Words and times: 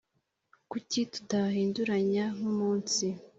Kuki 0.71 0.99
tudahinduranya 1.13 2.25
nk’umunsi 2.37 3.05